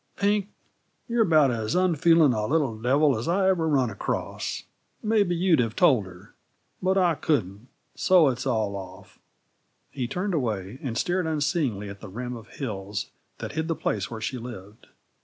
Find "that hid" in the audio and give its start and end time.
13.37-13.67